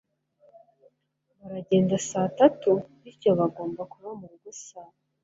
[1.37, 4.91] baragenda saa tanu, bityo bagomba kuba murugo saa